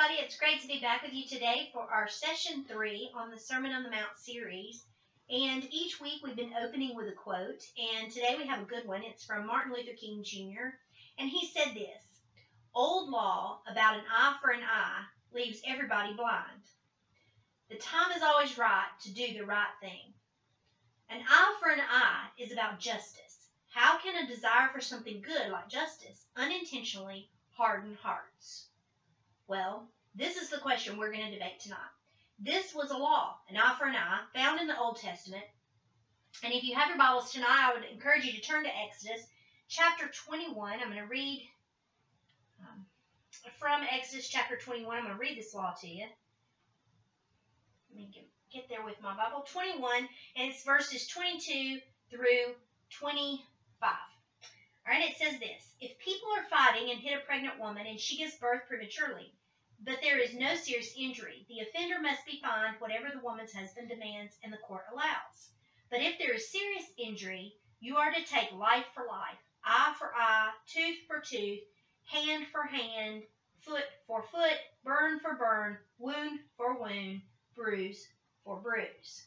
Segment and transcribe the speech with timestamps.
[0.00, 0.24] everybody.
[0.24, 3.72] It's great to be back with you today for our session three on the Sermon
[3.72, 4.84] on the Mount series.
[5.28, 7.62] And each week we've been opening with a quote,
[7.98, 9.02] and today we have a good one.
[9.02, 10.68] It's from Martin Luther King Jr.,
[11.18, 12.22] and he said this
[12.74, 15.02] Old law about an eye for an eye
[15.34, 16.62] leaves everybody blind.
[17.68, 20.14] The time is always right to do the right thing.
[21.10, 23.48] An eye for an eye is about justice.
[23.68, 28.69] How can a desire for something good like justice unintentionally harden hearts?
[29.50, 31.90] Well, this is the question we're going to debate tonight.
[32.38, 35.42] This was a law, an eye for an eye, found in the Old Testament.
[36.44, 39.26] And if you have your Bibles tonight, I would encourage you to turn to Exodus
[39.68, 40.74] chapter 21.
[40.74, 41.48] I'm going to read
[42.60, 42.86] um,
[43.58, 44.96] from Exodus chapter 21.
[44.96, 46.06] I'm going to read this law to you.
[47.90, 49.44] Let me get, get there with my Bible.
[49.52, 52.54] 21, and it's verses 22 through
[53.00, 53.90] 25.
[54.86, 57.98] All right, it says this If people are fighting and hit a pregnant woman and
[57.98, 59.34] she gives birth prematurely,
[59.82, 61.46] but there is no serious injury.
[61.48, 65.50] The offender must be fined whatever the woman's husband demands and the court allows.
[65.90, 70.12] But if there is serious injury, you are to take life for life, eye for
[70.14, 71.60] eye, tooth for tooth,
[72.04, 73.22] hand for hand,
[73.60, 77.22] foot for foot, burn for burn, wound for wound,
[77.56, 78.06] bruise
[78.44, 79.24] for bruise.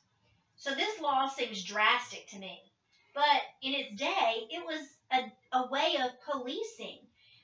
[0.55, 2.61] So this law seems drastic to me.
[3.15, 6.99] But in its day, it was a, a way of policing.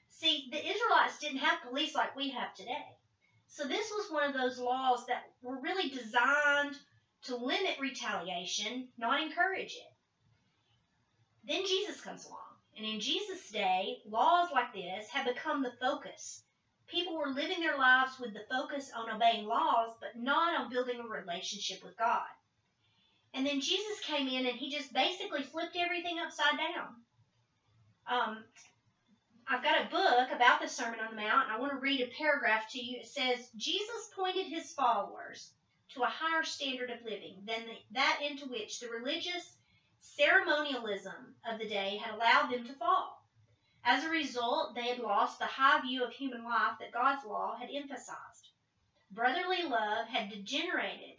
[0.09, 2.98] See, the Israelites didn't have police like we have today.
[3.49, 6.77] So this was one of those laws that were really designed
[7.23, 9.93] to limit retaliation, not encourage it.
[11.43, 12.37] Then Jesus comes along.
[12.77, 16.43] And in Jesus' day, laws like this have become the focus.
[16.87, 20.99] People were living their lives with the focus on obeying laws, but not on building
[20.99, 22.29] a relationship with God.
[23.33, 26.95] And then Jesus came in and he just basically flipped everything upside down.
[28.07, 28.43] Um,
[29.51, 32.01] I've got a book about the Sermon on the Mount, and I want to read
[32.01, 32.99] a paragraph to you.
[32.99, 35.53] It says, Jesus pointed his followers
[35.95, 39.57] to a higher standard of living than the, that into which the religious
[40.01, 43.25] ceremonialism of the day had allowed them to fall.
[43.83, 47.55] As a result, they had lost the high view of human life that God's law
[47.55, 48.49] had emphasized.
[49.09, 51.17] Brotherly love had degenerated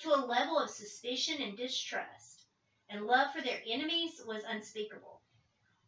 [0.00, 2.44] to a level of suspicion and distrust,
[2.90, 5.19] and love for their enemies was unspeakable.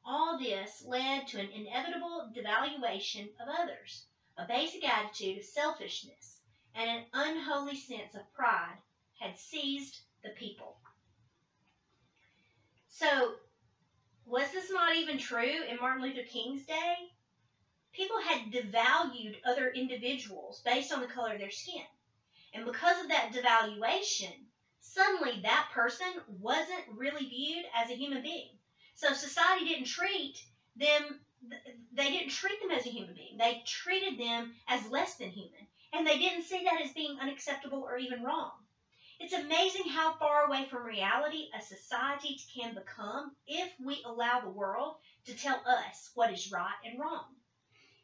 [0.04, 6.40] All this led to an inevitable devaluation of others, a basic attitude of selfishness,
[6.74, 8.78] and an unholy sense of pride
[9.20, 10.80] had seized the people.
[12.88, 13.36] So,
[14.24, 17.12] was this not even true in Martin Luther King's day?
[17.92, 21.86] People had devalued other individuals based on the color of their skin.
[22.54, 24.46] And because of that devaluation,
[24.80, 28.51] suddenly that person wasn't really viewed as a human being.
[28.94, 30.36] So society didn't treat
[30.76, 31.20] them,
[31.92, 33.36] they didn't treat them as a human being.
[33.36, 35.66] They treated them as less than human.
[35.92, 38.52] And they didn't see that as being unacceptable or even wrong.
[39.20, 44.48] It's amazing how far away from reality a society can become if we allow the
[44.48, 47.36] world to tell us what is right and wrong.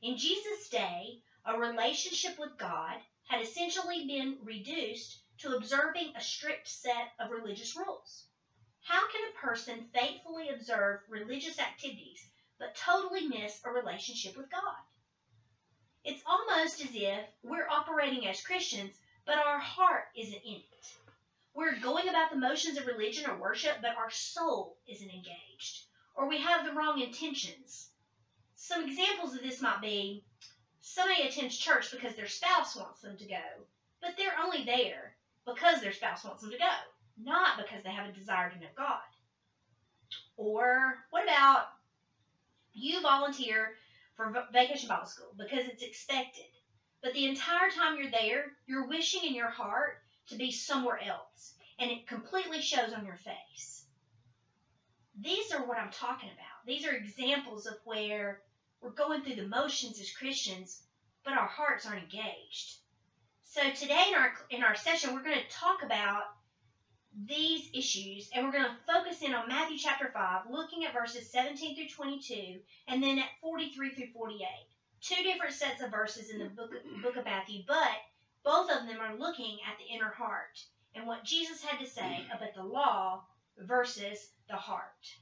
[0.00, 6.68] In Jesus' day, a relationship with God had essentially been reduced to observing a strict
[6.68, 8.27] set of religious rules.
[8.88, 12.26] How can a person faithfully observe religious activities
[12.58, 14.82] but totally miss a relationship with God?
[16.04, 20.92] It's almost as if we're operating as Christians, but our heart isn't in it.
[21.52, 25.84] We're going about the motions of religion or worship, but our soul isn't engaged,
[26.14, 27.90] or we have the wrong intentions.
[28.56, 30.24] Some examples of this might be
[30.80, 33.66] somebody attends church because their spouse wants them to go,
[34.00, 36.74] but they're only there because their spouse wants them to go
[37.22, 39.00] not because they have a desire to know God.
[40.36, 41.66] Or what about
[42.72, 43.74] you volunteer
[44.16, 46.46] for vacation Bible school because it's expected,
[47.02, 51.54] but the entire time you're there, you're wishing in your heart to be somewhere else,
[51.78, 53.84] and it completely shows on your face.
[55.20, 56.66] These are what I'm talking about.
[56.66, 58.40] These are examples of where
[58.80, 60.82] we're going through the motions as Christians,
[61.24, 62.76] but our hearts aren't engaged.
[63.44, 66.22] So today in our in our session, we're going to talk about
[67.26, 71.30] these issues, and we're going to focus in on Matthew chapter 5, looking at verses
[71.30, 74.46] 17 through 22, and then at 43 through 48.
[75.00, 76.70] Two different sets of verses in the book,
[77.02, 77.96] book of Matthew, but
[78.44, 80.58] both of them are looking at the inner heart
[80.94, 83.24] and what Jesus had to say about the law
[83.58, 85.14] versus the heart.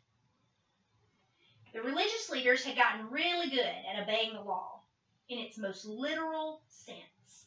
[1.73, 4.81] The religious leaders had gotten really good at obeying the law
[5.29, 7.47] in its most literal sense.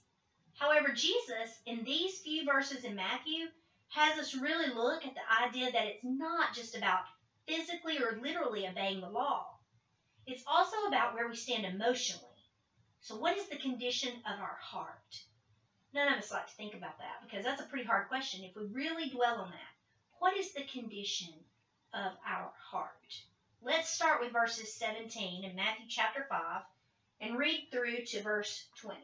[0.53, 3.47] However, Jesus, in these few verses in Matthew,
[3.89, 7.06] has us really look at the idea that it's not just about
[7.47, 9.57] physically or literally obeying the law.
[10.27, 12.25] It's also about where we stand emotionally.
[13.01, 15.24] So, what is the condition of our heart?
[15.94, 18.44] None of us like to think about that because that's a pretty hard question.
[18.44, 19.74] If we really dwell on that,
[20.19, 21.33] what is the condition
[21.94, 23.24] of our heart?
[23.62, 26.62] Let's start with verses 17 in Matthew chapter 5
[27.21, 29.00] and read through to verse 20.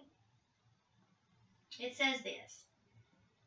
[1.79, 2.63] It says this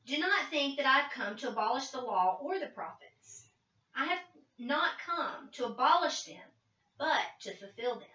[0.08, 3.50] Do not think that I've come to abolish the law or the prophets.
[3.94, 4.22] I have
[4.56, 6.50] not come to abolish them,
[6.96, 8.08] but to fulfill them.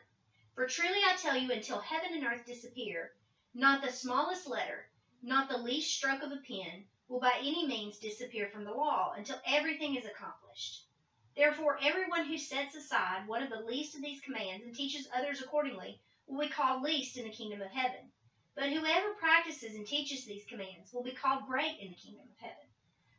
[0.55, 3.13] For truly I tell you, until heaven and earth disappear,
[3.53, 4.89] not the smallest letter,
[5.21, 9.13] not the least stroke of a pen, will by any means disappear from the law
[9.15, 10.87] until everything is accomplished.
[11.35, 15.43] Therefore, everyone who sets aside one of the least of these commands and teaches others
[15.43, 18.11] accordingly will be called least in the kingdom of heaven.
[18.55, 22.39] But whoever practices and teaches these commands will be called great in the kingdom of
[22.39, 22.67] heaven.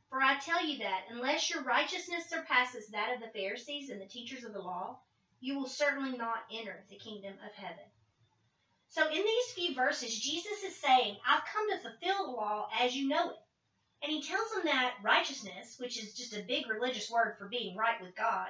[0.08, 4.06] For I tell you that unless your righteousness surpasses that of the Pharisees and the
[4.06, 5.00] teachers of the law,
[5.40, 7.84] you will certainly not enter the kingdom of heaven.
[8.88, 12.94] So in these few verses, Jesus is saying, I've come to fulfill the law as
[12.94, 13.36] you know it.
[14.04, 17.76] And he tells them that righteousness, which is just a big religious word for being
[17.76, 18.48] right with God,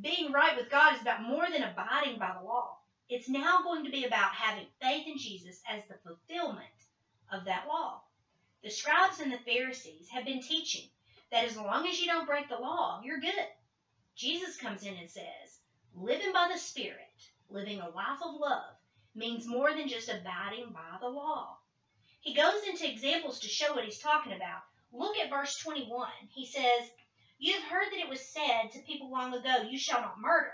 [0.00, 2.78] being right with God is about more than abiding by the law.
[3.08, 6.66] It's now going to be about having faith in Jesus as the fulfillment
[7.32, 8.02] of that law.
[8.62, 10.90] The scribes and the Pharisees have been teaching
[11.30, 13.48] that as long as you don't break the law, you're good.
[14.14, 15.60] Jesus comes in and says,
[15.94, 16.98] living by the Spirit,
[17.48, 18.74] living a life of love,
[19.14, 21.56] means more than just abiding by the law.
[22.20, 24.62] He goes into examples to show what he's talking about.
[24.92, 26.08] Look at verse 21.
[26.28, 26.90] He says,
[27.38, 30.52] You have heard that it was said to people long ago, You shall not murder,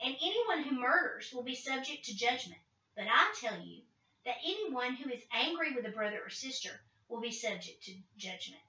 [0.00, 2.60] and anyone who murders will be subject to judgment.
[2.96, 3.82] But I tell you
[4.24, 6.70] that anyone who is angry with a brother or sister
[7.08, 8.62] will be subject to judgment.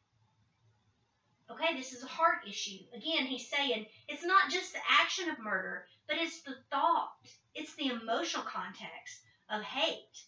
[1.50, 2.80] Okay, this is a heart issue.
[2.94, 7.13] Again, he's saying it's not just the action of murder, but it's the thought,
[7.54, 10.24] it's the emotional context of hate.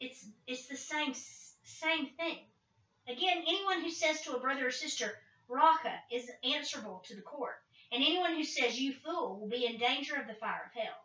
[0.00, 1.14] It's it's the same
[1.62, 2.38] same thing.
[3.06, 7.62] Again, anyone who says to a brother or sister, "Raca," is answerable to the court,
[7.92, 11.04] and anyone who says, "You fool," will be in danger of the fire of hell.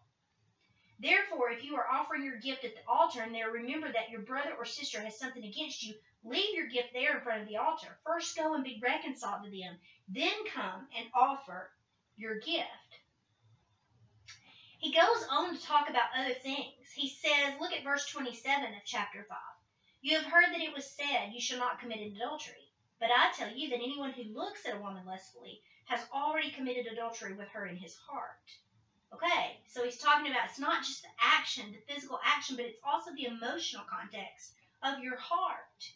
[0.99, 4.21] Therefore, if you are offering your gift at the altar and there remember that your
[4.21, 5.93] brother or sister has something against you,
[6.23, 7.99] leave your gift there in front of the altar.
[8.03, 9.77] First go and be reconciled to them,
[10.07, 11.69] then come and offer
[12.15, 12.69] your gift.
[14.77, 16.91] He goes on to talk about other things.
[16.93, 19.37] He says, look at verse 27 of chapter 5.
[20.01, 22.71] You have heard that it was said, You shall not commit adultery.
[22.99, 26.87] But I tell you that anyone who looks at a woman lustfully has already committed
[26.87, 28.57] adultery with her in his heart.
[29.13, 32.79] Okay, so he's talking about it's not just the action, the physical action, but it's
[32.83, 34.51] also the emotional context
[34.83, 35.91] of your heart.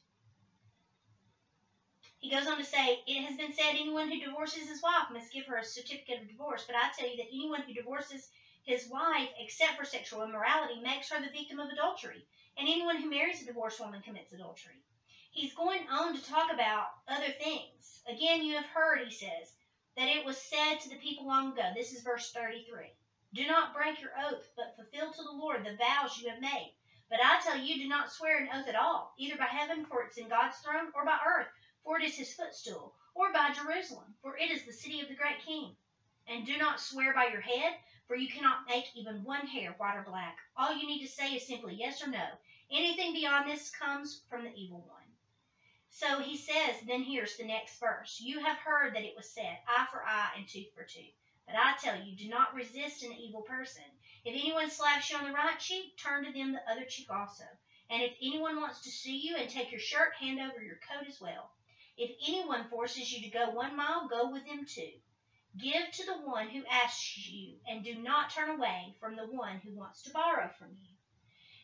[2.20, 5.32] He goes on to say, It has been said, anyone who divorces his wife must
[5.32, 6.64] give her a certificate of divorce.
[6.66, 8.30] But I tell you that anyone who divorces
[8.64, 12.26] his wife, except for sexual immorality, makes her the victim of adultery,
[12.58, 14.82] and anyone who marries a divorced woman commits adultery.
[15.32, 18.02] He's going on to talk about other things.
[18.08, 19.54] Again, you have heard, he says,
[20.00, 21.72] that it was said to the people long ago.
[21.76, 22.88] This is verse 33.
[23.34, 26.74] Do not break your oath, but fulfill to the Lord the vows you have made.
[27.10, 30.02] But I tell you, do not swear an oath at all, either by heaven, for
[30.04, 31.48] it's in God's throne, or by earth,
[31.84, 35.16] for it is his footstool, or by Jerusalem, for it is the city of the
[35.16, 35.76] great king.
[36.28, 37.76] And do not swear by your head,
[38.08, 40.38] for you cannot make even one hair white or black.
[40.56, 42.26] All you need to say is simply yes or no.
[42.72, 44.99] Anything beyond this comes from the evil one.
[45.92, 48.20] So he says, then here's the next verse.
[48.22, 51.14] You have heard that it was said, eye for eye and tooth for tooth.
[51.46, 53.84] But I tell you, do not resist an evil person.
[54.24, 57.46] If anyone slaps you on the right cheek, turn to them the other cheek also.
[57.90, 61.08] And if anyone wants to sue you and take your shirt, hand over your coat
[61.08, 61.50] as well.
[61.98, 64.92] If anyone forces you to go one mile, go with them two.
[65.58, 69.58] Give to the one who asks you, and do not turn away from the one
[69.58, 70.99] who wants to borrow from you.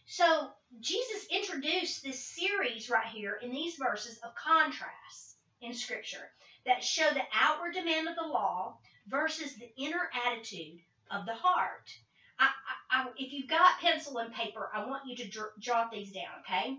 [0.08, 6.30] So, Jesus introduced this series right here in these verses of contrasts in Scripture
[6.66, 11.90] that show the outward demand of the law versus the inner attitude of the heart.
[12.38, 12.50] I,
[12.92, 16.12] I, I, if you've got pencil and paper, I want you to dr- jot these
[16.12, 16.78] down, okay?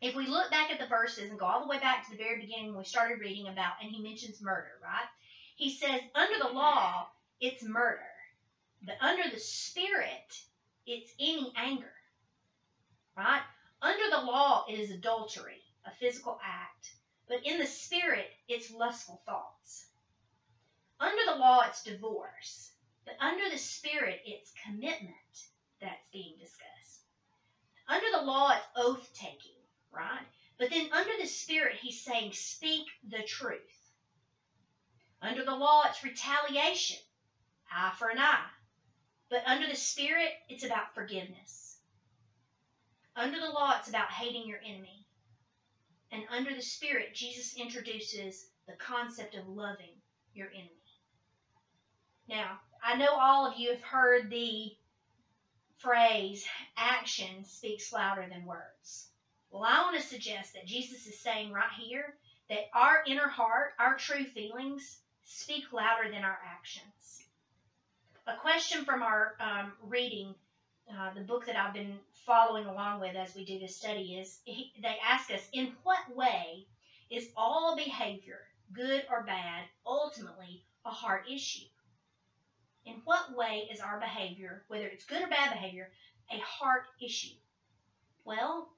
[0.00, 2.22] If we look back at the verses and go all the way back to the
[2.22, 5.08] very beginning when we started reading about, and he mentions murder, right?
[5.56, 7.08] He says, under the law,
[7.40, 8.00] it's murder.
[8.82, 10.40] But under the Spirit,
[10.86, 11.92] it's any anger.
[13.16, 13.42] Right?
[13.80, 16.94] Under the law, it is adultery, a physical act.
[17.28, 19.86] But in the Spirit, it's lustful thoughts.
[21.00, 22.72] Under the law, it's divorce.
[23.04, 25.14] But under the Spirit, it's commitment
[25.80, 27.02] that's being discussed.
[27.88, 29.60] Under the law, it's oath taking,
[29.92, 30.26] right?
[30.58, 33.60] But then under the Spirit, he's saying, speak the truth.
[35.20, 36.98] Under the law, it's retaliation,
[37.72, 38.48] eye for an eye.
[39.30, 41.63] But under the Spirit, it's about forgiveness.
[43.16, 45.06] Under the law, it's about hating your enemy.
[46.10, 50.00] And under the Spirit, Jesus introduces the concept of loving
[50.32, 50.70] your enemy.
[52.28, 54.76] Now, I know all of you have heard the
[55.78, 59.08] phrase, action speaks louder than words.
[59.50, 62.16] Well, I want to suggest that Jesus is saying right here
[62.48, 67.22] that our inner heart, our true feelings, speak louder than our actions.
[68.26, 70.34] A question from our um, reading,
[70.90, 74.40] uh, the book that I've been following along with as we do this study, is
[74.44, 76.66] he, they ask us, in what way
[77.10, 78.40] is all behavior,
[78.72, 81.66] good or bad, ultimately a heart issue?
[82.86, 85.90] In what way is our behavior, whether it's good or bad behavior,
[86.30, 87.34] a heart issue?
[88.24, 88.68] Well,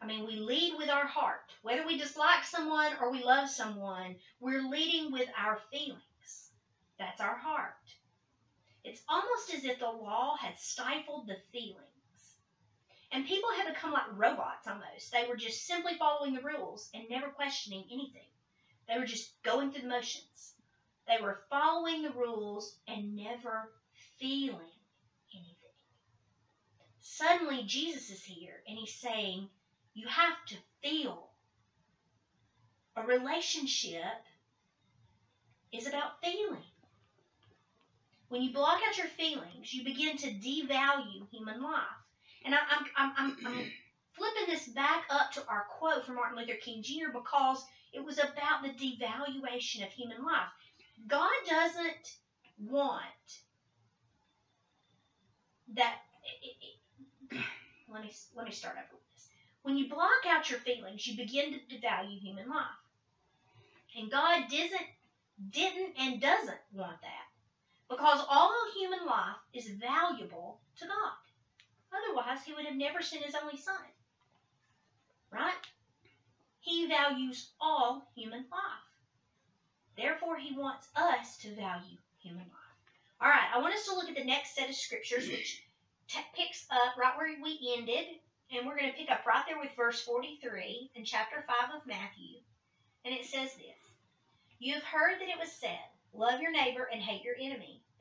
[0.00, 1.40] I mean, we lead with our heart.
[1.62, 6.50] Whether we dislike someone or we love someone, we're leading with our feelings.
[6.98, 7.74] That's our heart.
[8.84, 12.36] It's almost as if the law had stifled the feelings.
[13.12, 15.12] And people had become like robots almost.
[15.12, 18.26] They were just simply following the rules and never questioning anything.
[18.88, 20.54] They were just going through the motions.
[21.06, 23.70] They were following the rules and never
[24.18, 24.78] feeling
[25.32, 25.56] anything.
[27.00, 29.48] Suddenly, Jesus is here and he's saying,
[29.94, 31.28] You have to feel.
[32.96, 34.24] A relationship
[35.72, 36.71] is about feeling.
[38.32, 41.82] When you block out your feelings, you begin to devalue human life.
[42.46, 43.70] And I, I'm, I'm, I'm, I'm
[44.12, 47.12] flipping this back up to our quote from Martin Luther King Jr.
[47.12, 47.62] because
[47.92, 50.48] it was about the devaluation of human life.
[51.06, 52.16] God doesn't
[52.58, 53.02] want
[55.74, 55.96] that.
[56.40, 56.56] It,
[57.32, 57.38] it,
[57.92, 59.28] let me let me start over with this.
[59.60, 62.80] When you block out your feelings, you begin to devalue human life,
[63.94, 64.88] and God doesn't
[65.50, 67.31] didn't and doesn't want that
[67.92, 71.12] because all human life is valuable to God.
[71.92, 73.76] Otherwise, He would have never sent His only Son.
[75.30, 75.54] Right?
[76.60, 78.88] He values all human life.
[79.96, 82.78] Therefore, he wants us to value human life.
[83.20, 85.62] All right, I want us to look at the next set of scriptures, which
[86.08, 88.06] t- picks up right where we ended,
[88.50, 91.86] and we're going to pick up right there with verse 43 in chapter 5 of
[91.86, 92.40] Matthew.
[93.04, 93.82] And it says this
[94.58, 95.78] You have heard that it was said,
[96.14, 97.81] Love your neighbor and hate your enemy.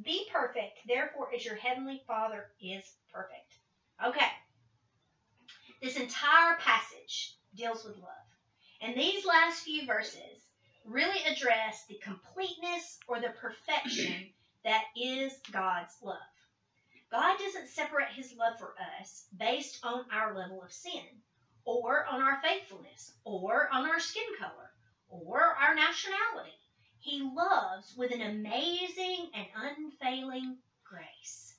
[0.00, 3.58] Be perfect, therefore, as your heavenly Father is perfect.
[4.04, 4.30] Okay.
[5.82, 8.08] This entire passage deals with love.
[8.80, 10.42] And these last few verses
[10.84, 14.26] really address the completeness or the perfection
[14.64, 16.16] that is God's love.
[17.10, 21.04] God doesn't separate his love for us based on our level of sin,
[21.64, 24.72] or on our faithfulness, or on our skin color,
[25.10, 26.56] or our nationality.
[27.02, 31.56] He loves with an amazing and unfailing grace.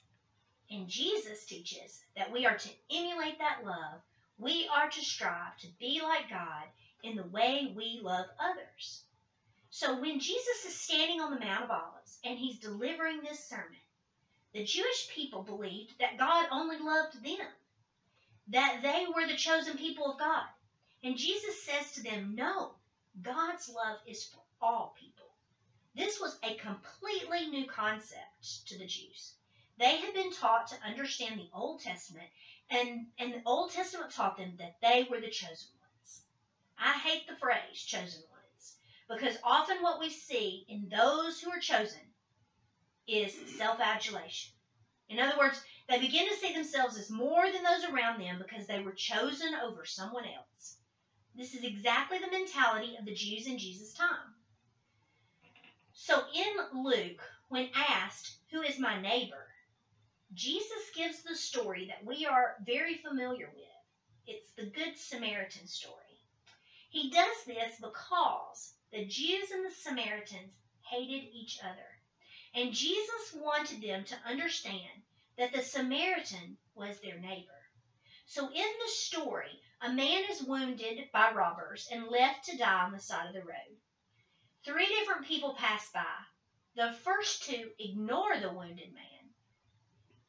[0.72, 4.00] And Jesus teaches that we are to emulate that love.
[4.38, 6.64] We are to strive to be like God
[7.04, 9.04] in the way we love others.
[9.70, 13.84] So when Jesus is standing on the Mount of Olives and he's delivering this sermon,
[14.54, 17.48] the Jewish people believed that God only loved them,
[18.48, 20.46] that they were the chosen people of God.
[21.04, 22.76] And Jesus says to them, No,
[23.22, 25.13] God's love is for all people.
[25.96, 29.36] This was a completely new concept to the Jews.
[29.78, 32.30] They had been taught to understand the Old Testament,
[32.70, 36.22] and, and the Old Testament taught them that they were the chosen ones.
[36.80, 38.76] I hate the phrase chosen ones
[39.08, 42.02] because often what we see in those who are chosen
[43.06, 44.54] is self adulation.
[45.10, 48.66] In other words, they begin to see themselves as more than those around them because
[48.66, 50.78] they were chosen over someone else.
[51.36, 54.34] This is exactly the mentality of the Jews in Jesus' time.
[55.96, 59.54] So in Luke, when asked, Who is my neighbor?
[60.34, 63.68] Jesus gives the story that we are very familiar with.
[64.26, 66.20] It's the Good Samaritan story.
[66.90, 72.02] He does this because the Jews and the Samaritans hated each other.
[72.56, 75.04] And Jesus wanted them to understand
[75.38, 77.70] that the Samaritan was their neighbor.
[78.26, 82.94] So in the story, a man is wounded by robbers and left to die on
[82.94, 83.78] the side of the road.
[84.66, 86.06] Three different people pass by.
[86.76, 89.34] The first two ignore the wounded man.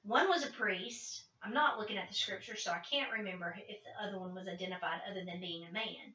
[0.03, 3.85] One was a priest, I'm not looking at the scripture, so I can't remember if
[3.85, 6.15] the other one was identified other than being a man.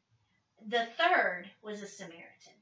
[0.68, 2.54] The third was a Samaritan.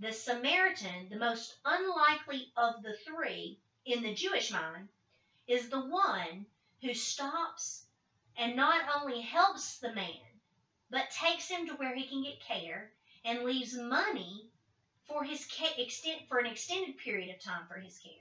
[0.00, 4.88] The Samaritan, the most unlikely of the three in the Jewish mind,
[5.46, 6.46] is the one
[6.82, 7.86] who stops
[8.36, 10.40] and not only helps the man,
[10.90, 12.90] but takes him to where he can get care
[13.24, 14.49] and leaves money
[15.10, 18.12] for his extent for an extended period of time for his care.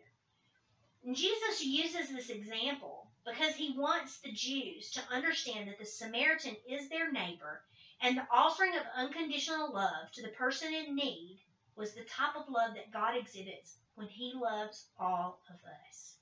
[1.06, 6.56] And Jesus uses this example because he wants the Jews to understand that the Samaritan
[6.68, 7.62] is their neighbor
[8.02, 11.40] and the offering of unconditional love to the person in need
[11.76, 15.56] was the type of love that God exhibits when he loves all of
[15.88, 16.16] us.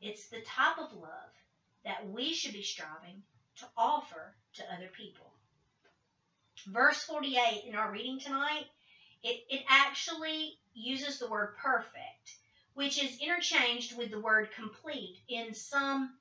[0.00, 1.32] It's the type of love
[1.84, 3.22] that we should be striving
[3.56, 5.32] to offer to other people.
[6.66, 8.66] Verse 48 in our reading tonight,
[9.22, 12.36] it, it actually uses the word perfect,
[12.74, 16.14] which is interchanged with the word complete in some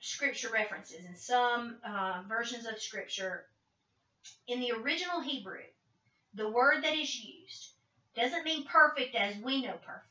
[0.00, 3.46] scripture references, in some uh, versions of scripture.
[4.46, 5.62] In the original Hebrew,
[6.34, 7.72] the word that is used
[8.14, 10.04] doesn't mean perfect as we know perfect.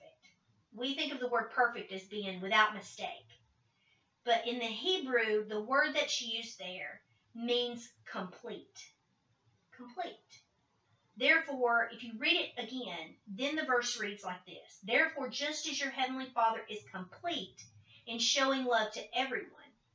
[0.75, 3.07] We think of the word perfect as being without mistake.
[4.25, 7.01] But in the Hebrew, the word that's used there
[7.33, 8.91] means complete.
[9.75, 10.41] Complete.
[11.17, 15.79] Therefore, if you read it again, then the verse reads like this Therefore, just as
[15.79, 17.63] your heavenly Father is complete
[18.05, 19.51] in showing love to everyone,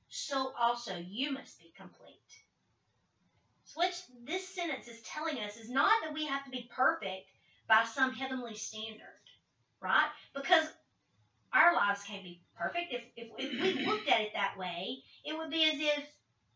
[0.09, 2.19] so also you must be complete.
[3.65, 7.31] So, what this sentence is telling us is not that we have to be perfect
[7.69, 9.07] by some heavenly standard,
[9.81, 10.09] right?
[10.35, 10.67] Because
[11.53, 12.93] our lives can't be perfect.
[12.93, 16.05] If, if, if we looked at it that way, it would be as if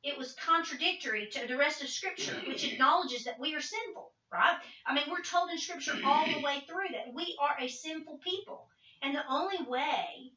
[0.03, 4.59] it was contradictory to the rest of Scripture, which acknowledges that we are sinful, right?
[4.87, 8.19] I mean, we're told in Scripture all the way through that we are a sinful
[8.19, 8.69] people.
[9.03, 10.33] And the only way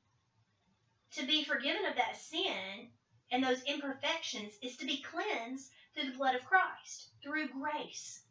[1.11, 2.89] to be forgiven of that sin
[3.31, 8.23] and those imperfections is to be cleansed through the blood of Christ, through grace.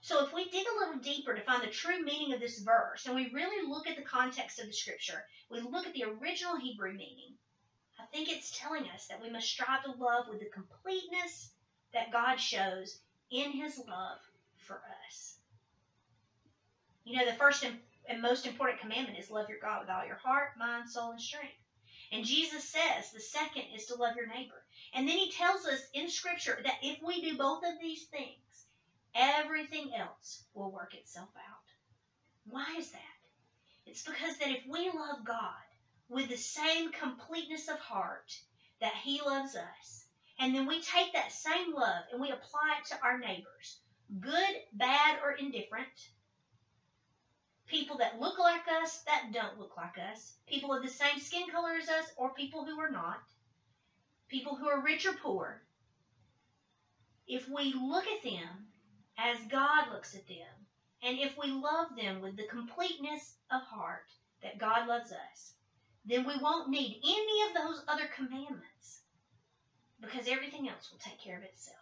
[0.00, 3.06] So if we dig a little deeper to find the true meaning of this verse,
[3.06, 6.56] and we really look at the context of the scripture, we look at the original
[6.56, 7.36] Hebrew meaning,
[8.00, 11.52] I think it's telling us that we must strive to love with the completeness
[11.92, 12.98] that God shows
[13.30, 14.18] in his love
[14.62, 15.36] for us.
[17.04, 17.64] You know, the first
[18.08, 21.20] and most important commandment is love your God with all your heart, mind, soul, and
[21.20, 21.54] strength.
[22.12, 24.62] And Jesus says the second is to love your neighbor.
[24.92, 28.66] And then he tells us in Scripture that if we do both of these things,
[29.14, 31.62] everything else will work itself out.
[32.44, 33.00] Why is that?
[33.86, 35.64] It's because that if we love God
[36.08, 38.36] with the same completeness of heart
[38.80, 40.04] that He loves us,
[40.38, 43.78] and then we take that same love and we apply it to our neighbors,
[44.20, 45.88] good, bad, or indifferent,
[47.66, 51.48] people that look like us, that don't look like us, people of the same skin
[51.50, 53.22] color as us, or people who are not,
[54.28, 55.62] people who are rich or poor,
[57.26, 58.66] if we look at them
[59.18, 60.66] as God looks at them.
[61.02, 64.06] And if we love them with the completeness of heart
[64.42, 65.54] that God loves us,
[66.04, 69.00] then we won't need any of those other commandments
[70.00, 71.78] because everything else will take care of itself.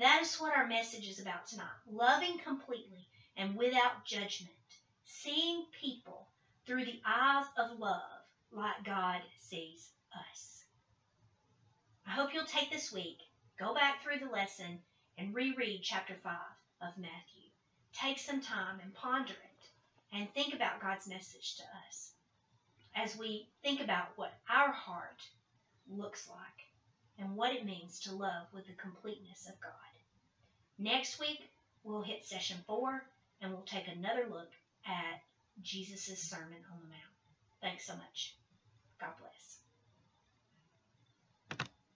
[0.00, 4.56] That is what our message is about tonight loving completely and without judgment,
[5.04, 6.26] seeing people
[6.64, 10.64] through the eyes of love like God sees us.
[12.06, 13.18] I hope you'll take this week,
[13.58, 14.78] go back through the lesson,
[15.18, 16.32] and reread chapter 5
[16.80, 17.50] of Matthew.
[17.92, 22.12] Take some time and ponder it and think about God's message to us
[22.96, 25.20] as we think about what our heart
[25.90, 26.70] looks like
[27.18, 29.89] and what it means to love with the completeness of God.
[30.80, 31.50] Next week,
[31.84, 33.04] we'll hit session 4
[33.42, 34.48] and we'll take another look
[34.86, 35.20] at
[35.62, 37.14] Jesus' Sermon on the Mount.
[37.60, 38.34] Thanks so much.
[38.98, 39.59] God bless.